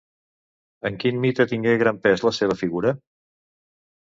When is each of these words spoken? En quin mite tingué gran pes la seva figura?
En 0.89 0.95
quin 1.03 1.19
mite 1.25 1.45
tingué 1.51 1.75
gran 1.83 1.99
pes 2.07 2.25
la 2.29 2.33
seva 2.39 2.59
figura? 2.63 2.95